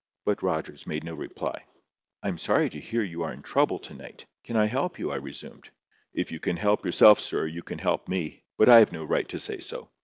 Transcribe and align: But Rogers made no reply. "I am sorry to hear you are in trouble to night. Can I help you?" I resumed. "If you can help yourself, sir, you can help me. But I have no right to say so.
But 0.25 0.41
Rogers 0.41 0.87
made 0.87 1.03
no 1.03 1.13
reply. 1.13 1.65
"I 2.23 2.27
am 2.29 2.39
sorry 2.39 2.71
to 2.71 2.79
hear 2.79 3.03
you 3.03 3.21
are 3.21 3.31
in 3.31 3.43
trouble 3.43 3.77
to 3.77 3.93
night. 3.93 4.25
Can 4.43 4.55
I 4.57 4.65
help 4.65 4.97
you?" 4.97 5.11
I 5.11 5.17
resumed. 5.17 5.69
"If 6.11 6.31
you 6.31 6.39
can 6.39 6.57
help 6.57 6.83
yourself, 6.87 7.19
sir, 7.19 7.45
you 7.45 7.61
can 7.61 7.77
help 7.77 8.07
me. 8.07 8.41
But 8.57 8.67
I 8.67 8.79
have 8.79 8.91
no 8.91 9.05
right 9.05 9.27
to 9.29 9.39
say 9.39 9.59
so. 9.59 9.91